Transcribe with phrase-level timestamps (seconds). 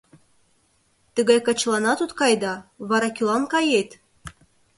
[1.15, 2.53] Тыгай качыланат от кай да,
[2.89, 3.89] вара кӧлан кает?